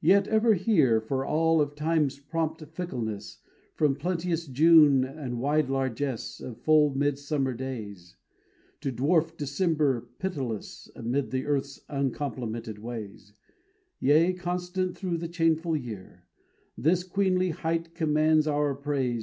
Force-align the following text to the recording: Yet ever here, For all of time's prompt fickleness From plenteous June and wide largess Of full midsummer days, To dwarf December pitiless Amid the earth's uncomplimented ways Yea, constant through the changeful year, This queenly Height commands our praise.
Yet 0.00 0.28
ever 0.28 0.54
here, 0.54 1.00
For 1.00 1.24
all 1.26 1.60
of 1.60 1.74
time's 1.74 2.20
prompt 2.20 2.62
fickleness 2.72 3.38
From 3.74 3.96
plenteous 3.96 4.46
June 4.46 5.02
and 5.02 5.40
wide 5.40 5.68
largess 5.68 6.40
Of 6.40 6.58
full 6.60 6.94
midsummer 6.94 7.52
days, 7.52 8.14
To 8.82 8.92
dwarf 8.92 9.36
December 9.36 10.02
pitiless 10.20 10.88
Amid 10.94 11.32
the 11.32 11.46
earth's 11.46 11.80
uncomplimented 11.88 12.78
ways 12.78 13.32
Yea, 13.98 14.34
constant 14.34 14.96
through 14.96 15.16
the 15.16 15.26
changeful 15.26 15.76
year, 15.76 16.26
This 16.78 17.02
queenly 17.02 17.50
Height 17.50 17.92
commands 17.92 18.46
our 18.46 18.72
praise. 18.72 19.14